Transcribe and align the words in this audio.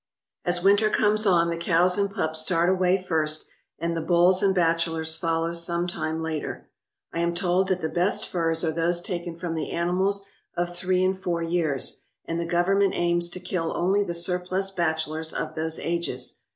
As 0.43 0.63
winter 0.63 0.89
comes 0.89 1.27
on 1.27 1.51
the 1.51 1.57
cows 1.57 1.95
and 1.95 2.11
pups 2.11 2.41
start 2.41 2.69
away 2.69 3.05
first 3.07 3.45
and 3.77 3.95
the 3.95 4.01
bulls 4.01 4.41
and 4.41 4.55
bachelors 4.55 5.15
follow 5.15 5.51
%ome 5.53 5.85
time 5.87 6.23
later. 6.23 6.67
I 7.13 7.19
am 7.19 7.35
told 7.35 7.67
that 7.67 7.81
the 7.81 7.87
best 7.87 8.27
furs 8.27 8.63
are 8.63 8.71
those 8.71 8.99
taken 9.01 9.37
from 9.37 9.53
the 9.53 9.69
animals 9.71 10.25
of 10.57 10.75
three 10.75 11.03
and 11.03 11.21
four 11.21 11.43
years, 11.43 12.01
and 12.25 12.39
the 12.39 12.45
Government 12.47 12.95
aims 12.95 13.29
to 13.29 13.39
kill 13.39 13.77
only 13.77 14.03
the 14.03 14.15
surplus 14.15 14.71
bachelors 14.71 15.31
of 15.33 15.53
those 15.53 15.77
ages. 15.77 16.39